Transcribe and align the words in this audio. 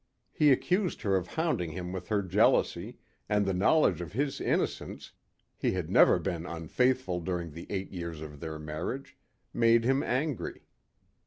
He 0.31 0.51
accused 0.51 1.03
her 1.03 1.15
of 1.15 1.27
hounding 1.27 1.73
him 1.73 1.91
with 1.91 2.07
her 2.07 2.23
jealousy, 2.23 2.97
and 3.29 3.45
the 3.45 3.53
knowledge 3.53 4.01
of 4.01 4.13
his 4.13 4.41
innocence 4.41 5.11
he 5.55 5.73
had 5.73 5.91
never 5.91 6.17
been 6.17 6.43
unfaithful 6.47 7.19
during 7.19 7.51
the 7.51 7.67
eight 7.69 7.91
years 7.91 8.19
of 8.21 8.39
their 8.39 8.57
marriage 8.57 9.15
made 9.53 9.83
him 9.83 10.01
angry. 10.01 10.61